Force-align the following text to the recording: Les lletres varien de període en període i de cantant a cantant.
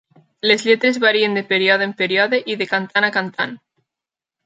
Les 0.51 0.63
lletres 0.69 0.97
varien 1.03 1.37
de 1.39 1.45
període 1.53 1.89
en 1.89 1.95
període 2.01 2.43
i 2.55 2.59
de 2.65 2.71
cantant 2.75 3.11
a 3.11 3.15
cantant. 3.21 3.59